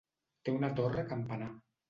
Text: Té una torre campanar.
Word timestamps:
Té 0.47 0.55
una 0.59 0.71
torre 0.81 1.05
campanar. 1.13 1.53